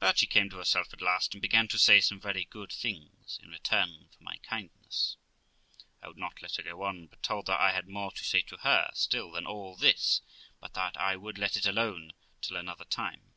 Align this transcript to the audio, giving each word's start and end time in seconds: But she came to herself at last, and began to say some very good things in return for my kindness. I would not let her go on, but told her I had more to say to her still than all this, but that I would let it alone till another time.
But 0.00 0.18
she 0.18 0.26
came 0.26 0.50
to 0.50 0.56
herself 0.56 0.92
at 0.92 1.00
last, 1.00 1.36
and 1.36 1.40
began 1.40 1.68
to 1.68 1.78
say 1.78 2.00
some 2.00 2.18
very 2.20 2.44
good 2.44 2.72
things 2.72 3.38
in 3.40 3.48
return 3.50 4.08
for 4.10 4.20
my 4.24 4.34
kindness. 4.42 5.16
I 6.02 6.08
would 6.08 6.16
not 6.16 6.42
let 6.42 6.56
her 6.56 6.64
go 6.64 6.82
on, 6.82 7.06
but 7.06 7.22
told 7.22 7.46
her 7.46 7.54
I 7.54 7.70
had 7.70 7.86
more 7.86 8.10
to 8.10 8.24
say 8.24 8.42
to 8.42 8.56
her 8.56 8.90
still 8.94 9.30
than 9.30 9.46
all 9.46 9.76
this, 9.76 10.20
but 10.58 10.74
that 10.74 10.96
I 10.96 11.14
would 11.14 11.38
let 11.38 11.56
it 11.56 11.64
alone 11.66 12.12
till 12.40 12.56
another 12.56 12.86
time. 12.86 13.34